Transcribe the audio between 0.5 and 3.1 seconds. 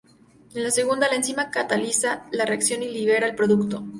En la segunda, la enzima cataliza la reacción y